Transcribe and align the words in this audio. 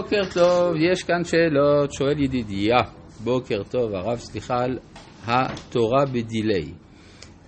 בוקר 0.00 0.22
טוב, 0.34 0.76
יש 0.76 1.02
כאן 1.02 1.24
שאלות, 1.24 1.92
שואל 1.92 2.18
ידידיה. 2.22 2.76
בוקר 3.24 3.62
טוב, 3.62 3.94
הרב, 3.94 4.18
סליחה 4.18 4.54
על 4.64 4.78
התורה 5.26 6.04
בדיליי. 6.06 6.72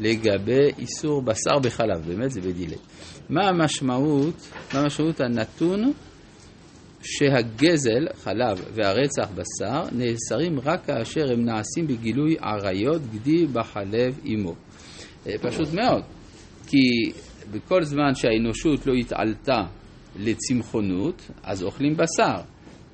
לגבי 0.00 0.69
איסור 0.79 1.23
בשר 1.23 1.59
בחלב, 1.63 2.07
באמת 2.07 2.31
זה 2.31 2.41
בדיליי. 2.41 2.79
מה 3.29 3.49
המשמעות, 3.49 4.51
מה 4.75 4.81
המשמעות 4.81 5.21
הנתון 5.21 5.93
שהגזל, 7.03 8.07
חלב, 8.14 8.65
והרצח, 8.75 9.29
בשר, 9.31 9.83
נאסרים 9.93 10.61
רק 10.65 10.85
כאשר 10.87 11.33
הם 11.33 11.45
נעשים 11.45 11.87
בגילוי 11.87 12.37
עריות, 12.41 13.03
גדי 13.03 13.47
בחלב 13.47 14.19
עמו. 14.25 14.55
אה, 15.27 15.33
פשוט 15.43 15.73
מאוד, 15.73 16.03
כי 16.67 17.13
בכל 17.51 17.83
זמן 17.83 18.15
שהאנושות 18.15 18.87
לא 18.87 18.93
התעלתה 18.95 19.63
לצמחונות, 20.19 21.30
אז 21.43 21.62
אוכלים 21.62 21.96
בשר. 21.96 22.43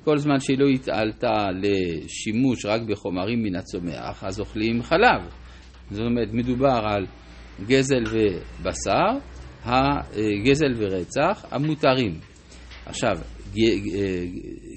כל 0.03 0.17
זמן 0.17 0.39
שהיא 0.39 0.57
לא 0.59 0.67
התעלתה 0.67 1.47
לשימוש 1.61 2.65
רק 2.65 2.81
בחומרים 2.81 3.43
מן 3.43 3.55
הצומח, 3.55 4.23
אז 4.23 4.39
אוכלים 4.39 4.83
חלב. 4.83 5.21
זאת 5.91 6.05
אומרת, 6.05 6.33
מדובר 6.33 6.79
על 6.83 7.05
גזל 7.67 8.03
ובשר, 8.11 9.17
הגזל 9.63 10.73
ורצח 10.77 11.45
המותרים. 11.51 12.19
עכשיו, 12.85 13.17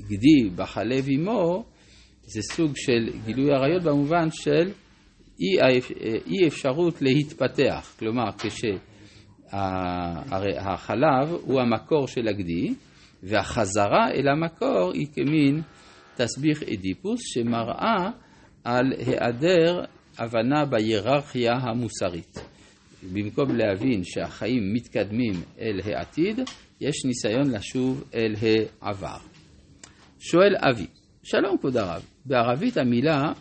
גדי 0.08 0.50
בחלב 0.56 1.06
עמו 1.08 1.64
זה 2.22 2.40
סוג 2.52 2.72
של 2.76 3.08
גילוי 3.24 3.52
עריות 3.52 3.82
במובן 3.82 4.28
של 4.30 4.70
אי 6.26 6.48
אפשרות 6.48 7.02
להתפתח. 7.02 7.94
כלומר, 7.98 8.32
כש... 8.38 8.64
החלב 9.52 11.28
הוא 11.42 11.60
המקור 11.60 12.08
של 12.08 12.28
הגדי, 12.28 12.74
והחזרה 13.22 14.10
אל 14.10 14.28
המקור 14.28 14.92
היא 14.94 15.06
כמין 15.14 15.62
תסביך 16.16 16.62
אדיפוס 16.62 17.20
שמראה 17.24 18.10
על 18.64 18.92
היעדר 18.98 19.84
הבנה 20.18 20.64
בהיררכיה 20.64 21.52
המוסרית. 21.52 22.38
במקום 23.12 23.56
להבין 23.56 24.04
שהחיים 24.04 24.72
מתקדמים 24.74 25.34
אל 25.60 25.80
העתיד, 25.84 26.40
יש 26.80 27.04
ניסיון 27.04 27.50
לשוב 27.50 28.04
אל 28.14 28.34
העבר. 28.82 29.16
שואל 30.18 30.56
אבי, 30.56 30.86
שלום 31.22 31.58
כבוד 31.58 31.76
הרב, 31.76 32.02
בערבית 32.26 32.76
המילה 32.76 33.32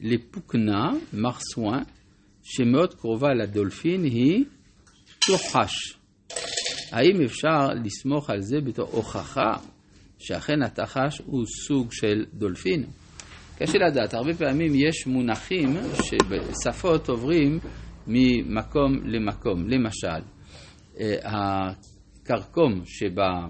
לפוקנה, 0.00 0.90
מרסואן, 1.12 1.82
שמאוד 2.42 2.94
קרובה 2.94 3.28
לדולפין, 3.34 4.04
היא 4.04 4.44
תוחש. 5.30 5.72
האם 6.92 7.24
אפשר 7.24 7.66
לסמוך 7.84 8.30
על 8.30 8.40
זה 8.40 8.60
בתור 8.60 8.88
הוכחה 8.92 9.52
שאכן 10.18 10.62
התחש 10.62 11.18
הוא 11.24 11.44
סוג 11.66 11.92
של 11.92 12.24
דולפין? 12.34 12.84
קשה 13.58 13.78
לדעת, 13.78 14.14
הרבה 14.14 14.34
פעמים 14.34 14.72
יש 14.74 15.06
מונחים 15.06 15.76
שבשפות 16.02 17.08
עוברים 17.08 17.58
ממקום 18.06 19.00
למקום. 19.04 19.68
למשל, 19.68 20.24
אה, 21.00 21.14
הכרכום 21.24 22.82
שבה, 22.84 23.46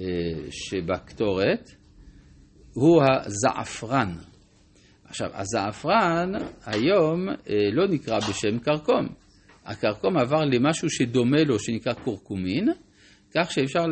אה, 0.00 0.04
שבקטורת 0.50 1.70
הוא 2.72 3.02
הזעפרן. 3.02 4.12
עכשיו, 5.04 5.30
הזעפרן 5.34 6.32
היום 6.66 7.28
אה, 7.28 7.34
לא 7.72 7.88
נקרא 7.88 8.18
בשם 8.18 8.58
כרכום. 8.58 9.25
הכרכום 9.66 10.16
עבר 10.16 10.44
למשהו 10.44 10.90
שדומה 10.90 11.44
לו, 11.44 11.58
שנקרא 11.58 11.92
קורקומין, 11.92 12.68
כך 13.34 13.52
שאפשר, 13.52 13.84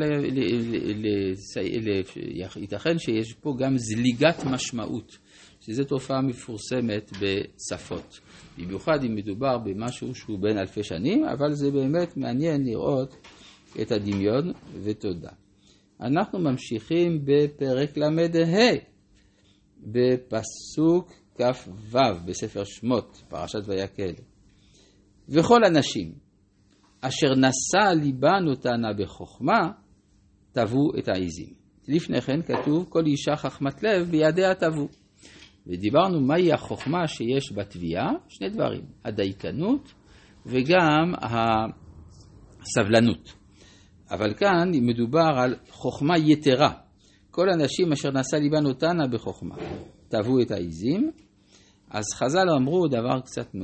ייתכן 2.57 2.99
שיש 2.99 3.33
פה 3.33 3.55
גם 3.59 3.79
זליגת 3.79 4.45
משמעות, 4.45 5.19
שזו 5.61 5.85
תופעה 5.85 6.23
מפורסמת 6.23 7.11
בשפות. 7.13 8.21
במיוחד 8.59 9.05
אם 9.05 9.15
מדובר 9.15 9.59
במשהו 9.59 10.15
שהוא 10.15 10.39
בין 10.39 10.59
אלפי 10.59 10.83
שנים, 10.83 11.25
אבל 11.25 11.53
זה 11.53 11.71
באמת 11.71 12.17
מעניין 12.17 12.65
לראות 12.65 13.17
את 13.83 13.93
הדמיון, 13.93 14.53
ותודה. 14.83 15.31
אנחנו 16.01 16.39
ממשיכים 16.39 17.25
בפרק 17.25 17.97
ל"ה, 17.97 18.73
בפסוק 19.87 21.13
כ"ו 21.35 21.99
בספר 22.27 22.65
שמות, 22.65 23.23
פרשת 23.29 23.69
ויקל. 23.69 24.13
וכל 25.29 25.65
הנשים 25.65 26.13
אשר 27.01 27.35
נשא 27.37 27.95
ליבן 28.03 28.45
אותנה 28.49 28.93
בחוכמה, 28.93 29.71
טבו 30.53 30.91
את 30.99 31.09
העיזים. 31.09 31.55
לפני 31.89 32.21
כן 32.21 32.43
כתוב, 32.43 32.87
כל 32.89 33.07
אישה 33.07 33.37
חכמת 33.37 33.83
לב 33.83 34.11
בידיה 34.11 34.55
טבו. 34.55 34.89
ודיברנו 35.67 36.21
מהי 36.21 36.53
החוכמה 36.53 37.07
שיש 37.07 37.53
בתביעה, 37.53 38.11
שני 38.29 38.49
דברים, 38.49 38.85
הדייקנות 39.05 39.93
וגם 40.47 41.13
הסבלנות. 42.63 43.33
אבל 44.11 44.35
כאן 44.35 44.71
מדובר 44.73 45.31
על 45.37 45.55
חוכמה 45.71 46.19
יתרה. 46.19 46.73
כל 47.31 47.49
הנשים 47.49 47.93
אשר 47.93 48.11
נשא 48.11 48.37
ליבן 48.37 48.67
אותנה 48.67 49.07
בחוכמה, 49.07 49.55
טבו 50.09 50.41
את 50.43 50.51
העיזים, 50.51 51.11
אז 51.95 52.05
חז"ל 52.15 52.51
אמרו 52.57 52.89
דבר 52.89 53.21
קצת 53.21 53.55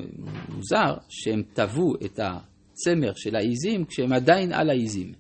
מוזר, 0.49 0.95
שהם 1.09 1.43
טבעו 1.53 1.95
את 2.05 2.21
הצמר 2.23 3.13
של 3.15 3.37
העיזים 3.37 3.85
כשהם 3.85 4.13
עדיין 4.13 4.53
על 4.53 4.71
העיזים. 4.71 5.13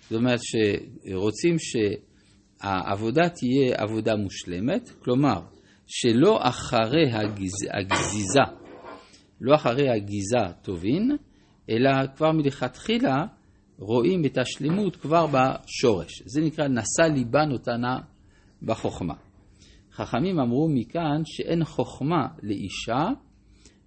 זאת 0.00 0.12
אומרת 0.12 0.40
שרוצים 0.42 1.56
שהעבודה 1.58 3.28
תהיה 3.28 3.74
עבודה 3.76 4.16
מושלמת, 4.16 4.90
כלומר, 5.04 5.40
שלא 5.86 6.38
אחרי 6.42 7.12
הגז... 7.12 7.54
הגזיזה, 7.70 8.52
לא 9.40 9.54
אחרי 9.54 9.90
הגיזה 9.90 10.52
טובין, 10.62 11.16
אלא 11.70 11.90
כבר 12.16 12.32
מלכתחילה 12.32 13.26
רואים 13.78 14.24
את 14.24 14.38
השלמות 14.38 14.96
כבר 14.96 15.26
בשורש. 15.26 16.22
זה 16.26 16.40
נקרא 16.40 16.68
נשא 16.68 17.02
ליבן 17.14 17.52
אותנה 17.52 17.98
בחוכמה. 18.62 19.14
חכמים 19.98 20.40
אמרו 20.40 20.68
מכאן 20.74 21.22
שאין 21.24 21.64
חוכמה 21.64 22.26
לאישה 22.42 23.08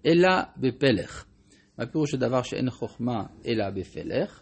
אלא 0.06 0.30
בפלך. 0.58 1.26
מה 1.78 1.86
פירוש 1.86 2.14
הדבר 2.14 2.42
שאין 2.42 2.70
חוכמה 2.70 3.24
אלא 3.48 3.70
בפלך? 3.70 4.42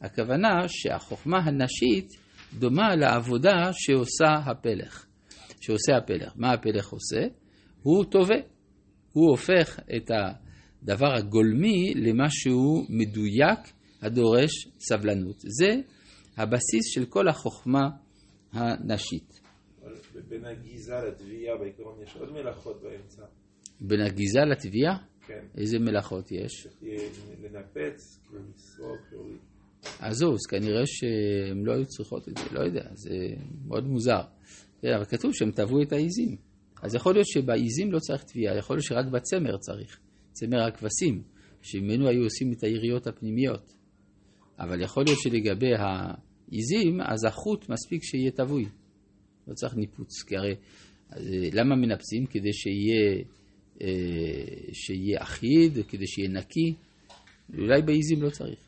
הכוונה 0.00 0.68
שהחוכמה 0.68 1.38
הנשית 1.38 2.08
דומה 2.58 2.96
לעבודה 2.96 3.70
שעושה 3.72 4.50
הפלך. 4.50 5.06
שעושה 5.60 5.96
הפלך. 5.96 6.32
מה 6.36 6.52
הפלך 6.52 6.88
עושה? 6.88 7.26
הוא 7.82 8.04
תובע. 8.04 8.40
הוא 9.12 9.30
הופך 9.30 9.80
את 9.96 10.10
הדבר 10.10 11.12
הגולמי 11.18 11.94
למשהו 11.94 12.86
מדויק 12.88 13.58
הדורש 14.02 14.50
סבלנות. 14.78 15.36
זה 15.38 15.80
הבסיס 16.36 16.94
של 16.94 17.04
כל 17.04 17.28
החוכמה 17.28 17.88
הנשית. 18.52 19.40
בין 20.30 20.44
הגיזה 20.44 20.94
לתביעה 20.94 21.58
בעיקרון 21.58 22.02
יש 22.02 22.16
עוד 22.16 22.32
מלאכות 22.32 22.82
באמצע. 22.82 23.22
בין 23.80 24.00
הגיזה 24.00 24.40
לתביעה? 24.40 24.96
כן. 25.26 25.46
איזה 25.58 25.78
מלאכות 25.78 26.32
יש? 26.32 26.66
לנפץ, 27.42 28.20
כאילו 28.28 28.42
לסרוק, 28.54 29.00
להוריד. 29.12 29.38
עזוב, 29.98 30.32
אז 30.32 30.46
כנראה 30.50 30.86
שהן 30.86 31.64
לא 31.64 31.72
היו 31.72 31.86
צריכות 31.86 32.28
את 32.28 32.36
זה, 32.36 32.44
לא 32.52 32.60
יודע, 32.60 32.88
זה 32.94 33.14
מאוד 33.66 33.84
מוזר. 33.84 34.20
כן, 34.82 34.88
אבל 34.96 35.04
כתוב 35.04 35.30
שהם 35.34 35.50
טבעו 35.50 35.82
את 35.82 35.92
העיזים. 35.92 36.36
אז 36.82 36.94
יכול 36.94 37.14
להיות 37.14 37.26
שבעיזים 37.26 37.92
לא 37.92 37.98
צריך 37.98 38.24
תביעה, 38.24 38.58
יכול 38.58 38.76
להיות 38.76 38.86
שרק 38.86 39.06
בצמר 39.06 39.56
צריך, 39.56 39.98
צמר 40.32 40.62
הכבשים, 40.62 41.22
שממנו 41.62 42.08
היו 42.08 42.22
עושים 42.22 42.52
את 42.52 42.64
היריות 42.64 43.06
הפנימיות. 43.06 43.72
אבל 44.58 44.82
יכול 44.82 45.04
להיות 45.06 45.18
שלגבי 45.22 45.74
העיזים, 45.74 47.00
אז 47.00 47.24
החוט 47.24 47.68
מספיק 47.68 48.02
שיהיה 48.02 48.30
טבוי. 48.30 48.64
לא 49.48 49.54
צריך 49.54 49.74
ניפוץ, 49.76 50.22
כי 50.22 50.36
הרי 50.36 50.54
למה 51.52 51.76
מנפצים? 51.76 52.26
כדי 52.26 52.52
שיהיה, 52.52 53.22
אה, 53.82 54.72
שיהיה 54.72 55.22
אחיד, 55.22 55.78
כדי 55.88 56.06
שיהיה 56.06 56.28
נקי, 56.28 56.74
אולי 57.58 57.82
בעיזים 57.82 58.22
לא 58.22 58.30
צריך. 58.30 58.58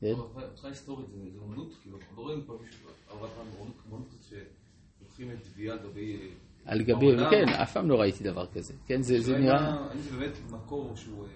כן? 0.00 0.06
מבחינה 0.06 0.68
היסטורית 0.68 1.06
זה 1.10 1.38
אומנות, 1.38 1.74
כאילו, 1.82 1.98
אנחנו 1.98 2.16
לא 2.16 2.22
רואים 2.22 2.42
פה 2.46 2.58
מישהו, 2.62 2.88
הרבה 3.08 3.28
פעמים 3.28 3.52
אומנות 3.90 4.14
שלוקחים 4.28 5.30
את 5.30 5.42
תביעה 5.42 5.76
גבי... 5.76 6.18
על 6.64 6.82
גבי, 6.82 7.06
כן, 7.30 7.48
אף 7.62 7.72
פעם 7.72 7.88
לא 7.88 7.94
ראיתי 7.94 8.24
דבר 8.24 8.46
כזה. 8.46 8.74
כן, 8.86 9.02
זה 9.02 9.38
נראה... 9.38 9.58
האם 9.58 9.98
זה 9.98 10.16
באמת 10.16 10.32
מקור 10.50 10.96
שהוא 10.96 11.24
אה, 11.24 11.30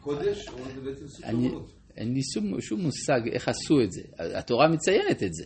קודש, 0.00 0.48
או 0.48 0.64
זה 0.74 0.80
בעצם 0.80 1.08
סוג 1.08 1.24
אומנות? 1.24 1.72
אין 1.96 2.14
לי 2.14 2.20
שום 2.60 2.80
מושג 2.80 3.20
איך 3.32 3.48
עשו 3.48 3.80
את 3.84 3.92
זה. 3.92 4.02
התורה 4.18 4.68
מציינת 4.68 5.22
את 5.22 5.34
זה. 5.34 5.44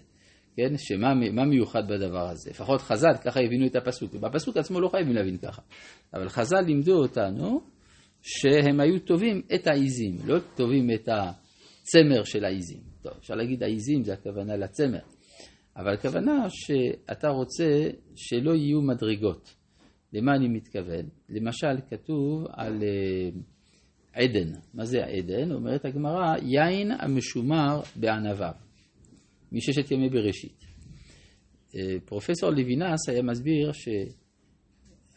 כן? 0.56 0.76
שמה 0.76 1.44
מיוחד 1.44 1.88
בדבר 1.88 2.28
הזה? 2.28 2.50
לפחות 2.50 2.80
חז"ל, 2.80 3.12
ככה 3.24 3.40
הבינו 3.40 3.66
את 3.66 3.76
הפסוק. 3.76 4.14
בפסוק 4.14 4.56
עצמו 4.56 4.80
לא 4.80 4.88
חייבים 4.88 5.14
להבין 5.14 5.36
ככה. 5.38 5.62
אבל 6.14 6.28
חז"ל 6.28 6.60
לימדו 6.60 6.98
אותנו 6.98 7.60
שהם 8.22 8.80
היו 8.80 9.00
טובים 9.00 9.42
את 9.54 9.66
העיזים, 9.66 10.16
לא 10.26 10.38
טובים 10.56 10.90
את 10.90 11.08
הצמר 11.08 12.24
של 12.24 12.44
העיזים. 12.44 12.80
טוב, 13.02 13.12
אפשר 13.18 13.34
להגיד 13.34 13.62
העיזים 13.62 14.04
זה 14.04 14.12
הכוונה 14.12 14.56
לצמר. 14.56 15.00
אבל 15.76 15.94
הכוונה 15.94 16.46
שאתה 16.48 17.28
רוצה 17.28 17.88
שלא 18.16 18.54
יהיו 18.54 18.82
מדרגות. 18.82 19.54
למה 20.12 20.32
אני 20.36 20.48
מתכוון? 20.48 21.08
למשל, 21.28 21.80
כתוב 21.90 22.46
על 22.50 22.82
אה, 22.82 23.30
עדן. 24.12 24.52
מה 24.74 24.84
זה 24.84 25.04
עדן? 25.04 25.52
אומרת 25.52 25.84
הגמרא, 25.84 26.36
יין 26.42 26.90
המשומר 26.98 27.80
בענביו, 27.96 28.52
מששת 29.52 29.90
ימי 29.90 30.08
בראשית. 30.08 30.64
אה, 31.76 31.96
פרופסור 32.04 32.50
לוינס 32.50 33.08
היה 33.08 33.22
מסביר, 33.22 33.72
ש... 33.72 33.88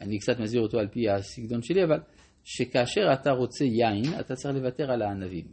אני 0.02 0.20
קצת 0.20 0.40
מסביר 0.40 0.62
אותו 0.62 0.80
על 0.80 0.88
פי 0.88 1.10
הסגנון 1.10 1.62
שלי, 1.62 1.84
אבל 1.84 2.00
שכאשר 2.44 3.02
אתה 3.14 3.32
רוצה 3.32 3.66
יין, 3.66 4.20
אתה 4.20 4.36
צריך 4.36 4.56
לוותר 4.56 4.92
על 4.92 5.02
הענבים. 5.02 5.46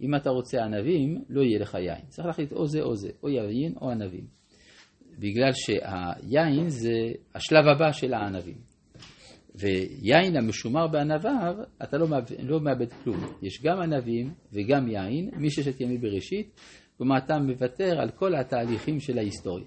אם 0.00 0.14
אתה 0.14 0.30
רוצה 0.30 0.64
ענבים, 0.64 1.24
לא 1.28 1.42
יהיה 1.42 1.58
לך 1.58 1.74
יין. 1.74 2.04
צריך 2.08 2.26
להחליט 2.26 2.52
או 2.52 2.66
זה 2.66 2.80
או 2.82 2.96
זה, 2.96 3.10
או 3.22 3.28
יין 3.28 3.74
או 3.80 3.90
ענבים. 3.90 4.26
בגלל 5.18 5.50
שהיין 5.52 6.68
זה 6.68 6.92
השלב 7.34 7.66
הבא 7.66 7.92
של 7.92 8.14
הענבים. 8.14 8.58
ויין 9.54 10.36
המשומר 10.36 10.86
בענביו, 10.86 11.54
אתה 11.82 11.98
לא 11.98 12.08
מאבד, 12.08 12.40
לא 12.40 12.60
מאבד 12.60 12.92
כלום. 12.92 13.18
יש 13.42 13.62
גם 13.62 13.80
ענבים 13.80 14.34
וגם 14.52 14.88
יין 14.88 15.30
מששת 15.36 15.80
ימי 15.80 15.98
בראשית, 15.98 16.60
כלומר 16.98 17.18
אתה 17.18 17.38
מוותר 17.38 18.00
על 18.00 18.10
כל 18.10 18.34
התהליכים 18.34 19.00
של 19.00 19.18
ההיסטוריה. 19.18 19.66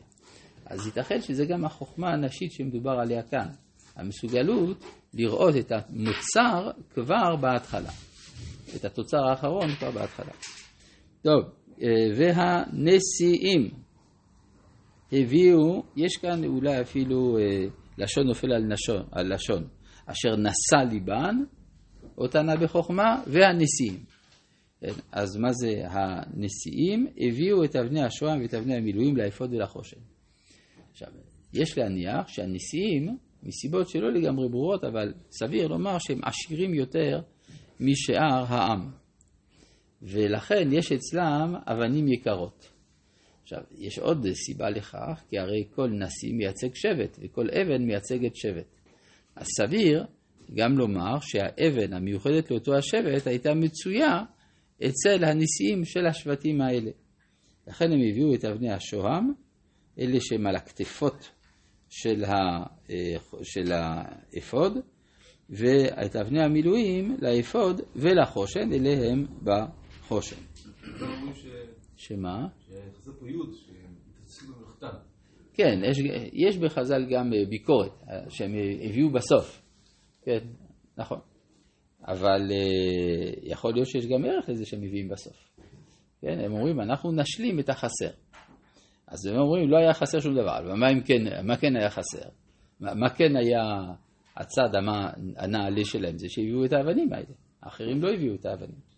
אז 0.66 0.86
ייתכן 0.86 1.22
שזה 1.22 1.46
גם 1.46 1.66
החוכמה 1.66 2.10
הנשית 2.10 2.52
שמדובר 2.52 2.92
עליה 2.92 3.24
כאן. 3.24 3.48
המסוגלות 3.96 4.84
לראות 5.14 5.56
את 5.56 5.72
המוצר 5.72 6.72
כבר 6.94 7.36
בהתחלה. 7.42 7.92
את 8.76 8.86
התוצר 8.86 9.18
האחרון 9.30 9.76
כבר 9.76 9.92
בהתחלה. 9.92 10.32
טוב, 11.22 11.44
אה, 11.82 11.88
והנשיאים 12.18 13.70
הביאו, 15.12 15.84
יש 15.96 16.18
כאן 16.18 16.46
אולי 16.46 16.82
אפילו 16.82 17.38
אה, 17.38 17.66
לשון 17.98 18.28
נופל 18.28 18.52
על, 18.54 18.64
נשון, 18.64 19.06
על 19.12 19.34
לשון, 19.34 19.68
אשר 20.06 20.36
נשא 20.36 20.90
ליבן, 20.92 21.36
אותנה 22.18 22.56
בחוכמה, 22.56 23.24
והנשיאים. 23.28 24.04
כן, 24.82 24.94
אז 25.12 25.38
מה 25.38 25.54
זה 25.54 25.84
הנשיאים? 25.90 27.08
הביאו 27.18 27.64
את 27.64 27.76
אבני 27.76 28.04
השוהם 28.04 28.42
ואת 28.42 28.54
אבני 28.54 28.76
המילואים 28.76 29.18
לאפוד 29.18 29.54
ולחושן. 29.54 30.00
עכשיו, 30.92 31.08
יש 31.54 31.78
להניח 31.78 32.28
שהנשיאים, 32.28 33.18
מסיבות 33.44 33.90
שלא 33.90 34.14
לגמרי 34.14 34.50
ברורות, 34.50 34.84
אבל 34.84 35.14
סביר 35.32 35.68
לומר 35.68 35.98
שהם 36.00 36.20
עשירים 36.24 36.74
יותר 36.74 37.22
משאר 37.80 38.46
העם. 38.48 38.92
ולכן 40.02 40.70
יש 40.72 40.92
אצלם 40.92 41.56
אבנים 41.68 42.08
יקרות. 42.08 42.72
עכשיו, 43.44 43.60
יש 43.78 44.00
עוד 44.00 44.28
סיבה 44.34 44.70
לכך, 44.70 45.24
כי 45.30 45.40
הרי 45.40 45.64
כל 45.76 45.90
נשיא 45.90 46.34
מייצג 46.34 46.76
שבט, 46.76 47.18
וכל 47.22 47.48
אבן 47.50 47.86
מייצגת 47.86 48.36
שבט. 48.36 48.76
אז 49.36 49.48
סביר 49.58 50.06
גם 50.56 50.78
לומר 50.78 51.20
שהאבן 51.22 51.94
המיוחדת 51.94 52.52
לאותו 52.52 52.76
השבט 52.76 53.28
הייתה 53.28 53.54
מצויה 53.54 54.24
אצל 54.88 55.24
הנשיאים 55.24 55.86
של 55.86 56.06
השבטים 56.06 56.62
האלה. 56.62 56.92
לכן 57.68 57.92
הם 57.92 58.00
הביאו 58.10 58.34
את 58.36 58.46
אבני 58.46 58.72
השוהם, 58.72 59.34
אלה 60.00 60.18
שהם 60.20 60.48
על 60.48 60.56
הכתפות 60.56 61.32
של, 61.90 62.24
ה, 62.24 62.64
אה, 62.90 63.16
של 63.44 63.72
האפוד, 63.72 64.78
ואת 65.50 66.16
אבני 66.16 66.44
המילואים 66.44 67.18
לאפוד 67.22 67.82
ולחושן, 67.96 68.74
אליהם 68.74 69.26
בחושן. 69.44 70.42
שמה? 71.98 72.48
שחסר 72.60 73.12
פה 73.20 73.30
יוד, 73.30 73.54
שהתעסקו 73.54 74.54
במלאכתם. 74.54 74.98
כן, 75.54 75.80
יש, 75.84 75.98
יש 76.34 76.58
בחז"ל 76.58 77.06
גם 77.10 77.34
אה, 77.34 77.46
ביקורת, 77.50 77.92
אה, 78.10 78.30
שהם 78.30 78.52
הביאו 78.90 79.12
בסוף. 79.12 79.62
כן, 80.22 80.40
נכון. 80.98 81.20
אבל 82.08 82.52
אה, 82.52 83.32
יכול 83.44 83.74
להיות 83.74 83.88
שיש 83.88 84.06
גם 84.08 84.26
ערך 84.26 84.50
לזה 84.50 84.66
שהם 84.66 84.82
מביאים 84.82 85.10
בסוף. 85.10 85.52
כן, 86.22 86.40
הם 86.40 86.54
אומרים, 86.54 86.82
אנחנו 86.82 87.12
נשלים 87.12 87.60
את 87.60 87.70
החסר. 87.70 88.10
אז 89.08 89.26
הם 89.26 89.38
אומרים, 89.38 89.70
לא 89.70 89.78
היה 89.78 89.94
חסר 89.94 90.20
שום 90.20 90.34
דבר, 90.34 90.58
אבל 90.58 90.74
מה, 90.74 90.88
כן, 91.06 91.48
מה 91.48 91.58
כן 91.58 91.76
היה 91.76 91.90
חסר? 91.90 92.30
מה, 92.80 92.94
מה 92.94 93.10
כן 93.10 93.36
היה 93.36 93.64
הצד 94.38 94.70
הנעלה 95.38 95.86
שלהם? 95.86 96.18
זה 96.18 96.30
שהביאו 96.30 96.66
את 96.66 96.74
האבנים 96.74 97.14
האלה. 97.14 97.34
האחרים 97.64 98.02
לא 98.02 98.14
הביאו 98.14 98.36
את 98.36 98.46
האבנים. 98.46 98.92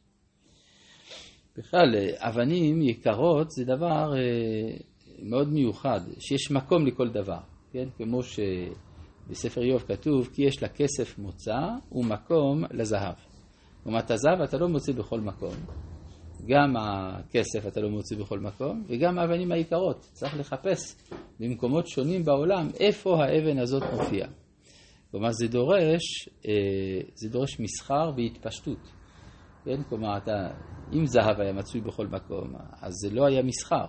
בכלל, 1.57 1.95
אבנים 2.17 2.81
יקרות 2.81 3.51
זה 3.51 3.65
דבר 3.65 4.13
אה, 4.17 4.77
מאוד 5.19 5.49
מיוחד, 5.49 5.99
שיש 6.19 6.51
מקום 6.51 6.85
לכל 6.85 7.09
דבר, 7.09 7.39
כן? 7.71 7.87
כמו 7.97 8.23
שבספר 9.27 9.61
איוב 9.61 9.81
כתוב, 9.81 10.29
כי 10.33 10.43
יש 10.43 10.63
לכסף 10.63 11.17
מוצא 11.17 11.59
ומקום 11.91 12.63
לזהב. 12.71 13.15
כלומר, 13.83 13.99
את 13.99 14.11
הזהב 14.11 14.41
אתה 14.41 14.57
לא 14.57 14.67
מוצא 14.67 14.93
בכל 14.93 15.19
מקום, 15.19 15.53
גם 16.47 16.75
הכסף 16.77 17.67
אתה 17.67 17.81
לא 17.81 17.89
מוצא 17.89 18.15
בכל 18.15 18.39
מקום, 18.39 18.83
וגם 18.87 19.19
האבנים 19.19 19.51
היקרות, 19.51 19.99
צריך 20.13 20.39
לחפש 20.39 20.95
במקומות 21.39 21.87
שונים 21.87 22.23
בעולם 22.23 22.69
איפה 22.79 23.23
האבן 23.23 23.59
הזאת 23.59 23.83
מופיעה. 23.93 24.29
כלומר, 25.11 25.31
זה 25.31 25.47
דורש, 25.47 26.29
אה, 26.47 27.01
זה 27.15 27.29
דורש 27.29 27.59
מסחר 27.59 28.11
והתפשטות. 28.15 28.91
כן? 29.65 29.83
כלומר, 29.89 30.17
אתה, 30.17 30.47
אם 30.93 31.05
זהב 31.05 31.39
היה 31.39 31.53
מצוי 31.53 31.81
בכל 31.81 32.07
מקום, 32.07 32.53
אז 32.81 32.93
זה 32.93 33.09
לא 33.15 33.25
היה 33.25 33.43
מסחר. 33.43 33.85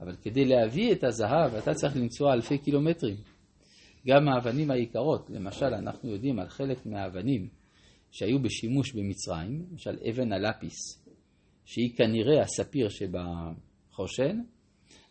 אבל 0.00 0.16
כדי 0.22 0.44
להביא 0.44 0.92
את 0.92 1.04
הזהב, 1.04 1.54
אתה 1.54 1.74
צריך 1.74 1.96
לנסוע 1.96 2.32
אלפי 2.32 2.58
קילומטרים. 2.58 3.16
גם 4.06 4.28
האבנים 4.28 4.70
היקרות, 4.70 5.30
למשל, 5.30 5.66
אנחנו 5.66 6.10
יודעים 6.10 6.38
על 6.38 6.48
חלק 6.48 6.86
מהאבנים 6.86 7.48
שהיו 8.10 8.42
בשימוש 8.42 8.92
במצרים, 8.92 9.66
למשל 9.70 9.98
אבן 10.10 10.32
הלפיס, 10.32 11.04
שהיא 11.64 11.96
כנראה 11.96 12.42
הספיר 12.42 12.88
שבחושן, 12.88 14.40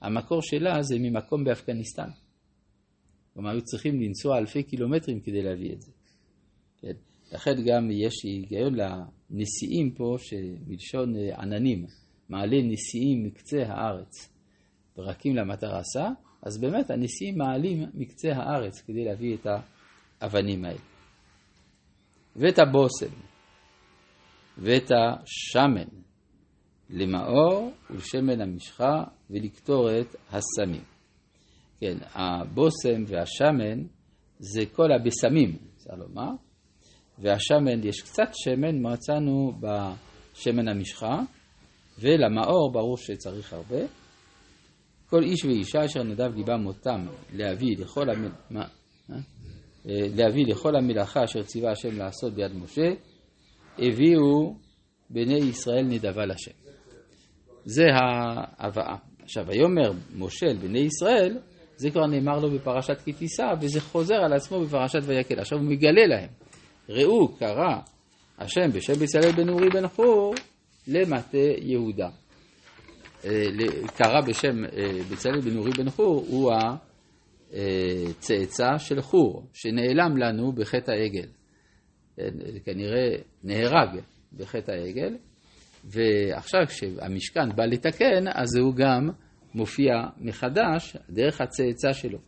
המקור 0.01 0.41
שלה 0.41 0.81
זה 0.81 0.95
ממקום 0.99 1.43
באפגניסטן. 1.43 2.09
כלומר, 3.33 3.49
היו 3.49 3.61
צריכים 3.61 4.01
לנסוע 4.01 4.37
אלפי 4.37 4.63
קילומטרים 4.63 5.19
כדי 5.19 5.41
להביא 5.41 5.73
את 5.73 5.81
זה. 5.81 5.91
כן? 6.81 6.93
לכן 7.31 7.53
גם 7.65 7.91
יש 7.91 8.13
היגיון 8.23 8.75
לנשיאים 8.75 9.91
פה, 9.91 10.15
שמלשון 10.19 11.15
אה, 11.15 11.41
עננים, 11.41 11.85
מעלה 12.29 12.57
נשיאים 12.61 13.23
מקצה 13.23 13.63
הארץ, 13.67 14.32
ברקים 14.97 15.35
למטרה 15.35 15.79
עשה, 15.79 16.09
אז 16.41 16.61
באמת 16.61 16.91
הנשיאים 16.91 17.37
מעלים 17.37 17.85
מקצה 17.93 18.33
הארץ 18.35 18.81
כדי 18.81 19.05
להביא 19.05 19.35
את 19.35 19.47
האבנים 20.21 20.65
האלה. 20.65 20.79
ואת 22.35 22.59
הבושם, 22.59 23.15
ואת 24.57 24.91
השמן, 24.91 25.87
למאור 26.89 27.71
ולשמן 27.89 28.41
המשחה 28.41 29.03
ולקטורת 29.29 30.15
הסמים. 30.29 30.83
כן, 31.79 31.97
הבושם 32.13 33.03
והשמן 33.07 33.83
זה 34.39 34.61
כל 34.71 34.91
הבשמים, 34.91 35.57
אפשר 35.77 35.93
לומר, 35.95 36.31
והשמן, 37.19 37.83
יש 37.83 38.01
קצת 38.01 38.29
שמן, 38.33 38.93
מצאנו 38.93 39.51
בשמן 39.59 40.67
המשחה, 40.67 41.19
ולמאור 41.99 42.71
ברור 42.73 42.97
שצריך 42.97 43.53
הרבה. 43.53 44.02
כל 45.09 45.23
איש 45.23 45.45
ואישה 45.45 45.85
אשר 45.85 46.03
נדב 46.03 46.35
ליבם 46.35 46.61
מותם 46.61 47.05
להביא 47.33 47.77
לכל, 47.77 48.09
המ... 48.09 48.29
מה? 48.49 48.65
אה? 49.11 49.15
להביא 49.85 50.45
לכל 50.47 50.75
המלאכה 50.75 51.23
אשר 51.23 51.43
ציווה 51.43 51.71
השם 51.71 51.97
לעשות 51.97 52.33
ביד 52.33 52.51
משה, 52.55 52.89
הביאו 53.79 54.55
בני 55.09 55.37
ישראל 55.37 55.83
נדבה 55.83 56.25
לשם. 56.25 56.51
זה 57.65 57.83
ההבאה. 57.93 58.95
עכשיו, 59.23 59.47
ויאמר 59.47 59.91
משה 60.15 60.45
אל 60.45 60.57
בני 60.57 60.79
ישראל, 60.79 61.37
זה 61.75 61.91
כבר 61.91 62.07
נאמר 62.07 62.39
לו 62.39 62.51
בפרשת 62.51 63.01
כי 63.05 63.13
תישא, 63.13 63.53
וזה 63.61 63.81
חוזר 63.81 64.15
על 64.15 64.33
עצמו 64.33 64.59
בפרשת 64.59 64.99
ויקל. 65.03 65.39
עכשיו 65.39 65.57
הוא 65.57 65.67
מגלה 65.67 66.07
להם. 66.07 66.29
ראו 66.89 67.27
קרא 67.27 67.79
השם 68.37 68.71
בשם 68.73 68.93
בצלאל 68.93 69.31
בן 69.31 69.49
אורי 69.49 69.69
בן 69.73 69.87
חור 69.87 70.35
למטה 70.87 71.37
יהודה. 71.61 72.09
אה, 73.25 73.87
קרא 73.97 74.21
בשם 74.27 74.65
אה, 74.65 75.03
בצלאל 75.11 75.41
בן 75.41 75.57
אורי 75.57 75.71
בן 75.71 75.89
חור 75.89 76.25
הוא 76.27 76.51
הצאצא 77.51 78.77
של 78.77 79.01
חור 79.01 79.47
שנעלם 79.53 80.17
לנו 80.17 80.51
בחטא 80.51 80.91
העגל. 80.91 81.27
אה, 82.19 82.25
כנראה 82.65 83.15
נהרג 83.43 83.99
בחטא 84.37 84.71
העגל 84.71 85.15
ועכשיו 85.83 86.61
כשהמשכן 86.67 87.55
בא 87.55 87.65
לתקן 87.65 88.27
אז 88.33 88.55
הוא 88.55 88.75
גם 88.75 89.09
מופיע 89.55 89.93
מחדש 90.17 90.97
דרך 91.09 91.41
הצאצא 91.41 91.93
שלו. 91.93 92.19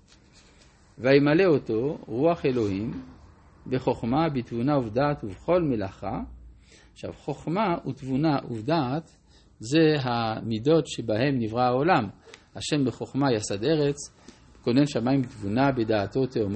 וימלא 0.98 1.46
אותו 1.46 1.98
רוח 2.08 2.46
אלוהים 2.46 2.92
בחוכמה, 3.68 4.30
בתבונה 4.30 4.78
ובדעת 4.78 5.24
ובכל 5.24 5.62
מלאכה. 5.62 6.20
עכשיו, 6.94 7.14
חוכמה 7.14 7.76
ותבונה 7.88 8.38
ובדעת 8.50 9.16
זה 9.70 9.96
המידות 10.02 10.88
שבהם 10.88 11.40
נברא 11.40 11.62
העולם. 11.62 12.08
השם 12.56 12.86
בחוכמה 12.86 13.34
יסד 13.34 13.64
ארץ, 13.64 13.96
כונן 14.62 14.86
שמיים 14.86 15.22
בתבונה, 15.22 15.72
בדעתו 15.72 16.26
תאומות 16.26 16.52